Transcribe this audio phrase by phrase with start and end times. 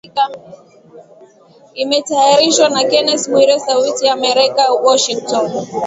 [1.83, 5.47] Imetayarishwa na Kennes Bwire sauti ya Amerika Washington